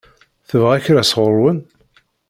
Tebɣa 0.49 0.77
kra 0.85 1.03
sɣur-wen? 1.05 1.59